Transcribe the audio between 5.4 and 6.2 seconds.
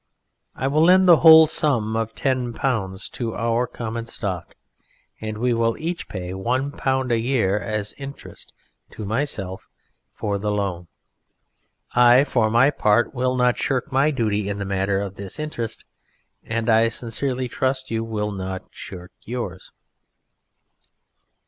will each